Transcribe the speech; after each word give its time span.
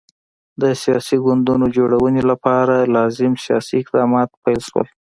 د 0.61 0.63
سیاسي 0.83 1.17
ګوندونو 1.25 1.65
جوړونې 1.77 2.21
لپاره 2.31 2.75
لازم 2.95 3.33
سیاسي 3.45 3.75
اقدامات 3.83 4.29
پیل 4.43 4.61
شول. 4.69 4.87